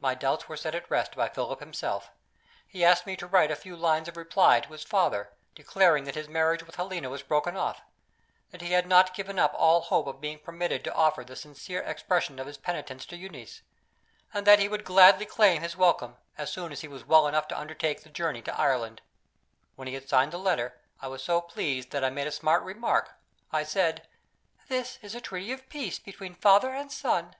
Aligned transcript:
My 0.00 0.14
doubts 0.14 0.50
were 0.50 0.56
set 0.58 0.74
at 0.74 0.90
rest 0.90 1.16
by 1.16 1.30
Philip 1.30 1.60
himself. 1.60 2.10
He 2.68 2.84
asked 2.84 3.06
me 3.06 3.16
to 3.16 3.26
write 3.26 3.50
a 3.50 3.56
few 3.56 3.74
lines 3.74 4.06
of 4.06 4.18
reply 4.18 4.60
to 4.60 4.68
his 4.72 4.82
father; 4.82 5.32
declaring 5.54 6.04
that 6.04 6.14
his 6.14 6.28
marriage 6.28 6.62
with 6.62 6.74
Helena 6.76 7.08
was 7.08 7.22
broken 7.22 7.56
off 7.56 7.80
that 8.50 8.60
he 8.60 8.72
had 8.72 8.86
not 8.86 9.14
given 9.14 9.38
up 9.38 9.54
all 9.56 9.80
hope 9.80 10.06
of 10.08 10.20
being 10.20 10.40
permitted 10.40 10.84
to 10.84 10.94
offer 10.94 11.24
the 11.24 11.36
sincere 11.36 11.80
expression 11.80 12.38
of 12.38 12.46
his 12.46 12.58
penitence 12.58 13.06
to 13.06 13.16
Euneece 13.16 13.62
and 14.34 14.46
that 14.46 14.58
he 14.58 14.68
would 14.68 14.84
gladly 14.84 15.24
claim 15.24 15.62
his 15.62 15.74
welcome, 15.74 16.18
as 16.36 16.52
soon 16.52 16.70
as 16.70 16.82
he 16.82 16.88
was 16.88 17.06
well 17.06 17.26
enough 17.26 17.48
to 17.48 17.58
undertake 17.58 18.02
the 18.02 18.10
journey 18.10 18.42
to 18.42 18.60
Ireland. 18.60 19.00
When 19.74 19.88
he 19.88 19.94
had 19.94 20.06
signed 20.06 20.32
the 20.34 20.38
letter, 20.38 20.78
I 21.00 21.08
was 21.08 21.24
so 21.24 21.40
pleased 21.40 21.92
that 21.92 22.04
I 22.04 22.10
made 22.10 22.26
a 22.26 22.30
smart 22.30 22.62
remark. 22.62 23.14
I 23.52 23.62
said: 23.62 24.06
"This 24.68 24.98
is 25.00 25.14
a 25.14 25.20
treaty 25.22 25.50
of 25.50 25.70
peace 25.70 25.98
between 25.98 26.34
father 26.34 26.74
and 26.74 26.92
son." 26.92 27.36